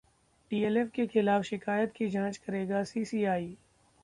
[0.51, 3.55] DLF के खिलाफ शिकायत की जांच करेगा सीसीआई